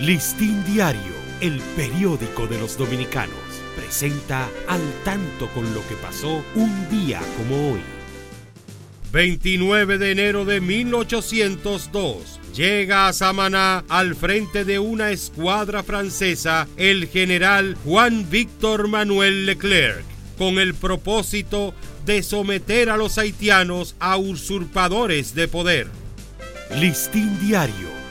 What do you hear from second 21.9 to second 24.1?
de someter a los haitianos